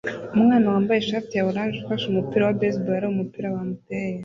[0.35, 4.17] Umwana wambaye ishati ya orange ufashe umupira wa baseball areba umupira bamuteye